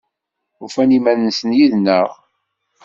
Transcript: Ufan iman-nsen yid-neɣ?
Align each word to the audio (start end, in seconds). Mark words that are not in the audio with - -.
Ufan 0.65 0.95
iman-nsen 0.97 1.49
yid-neɣ? 1.57 2.09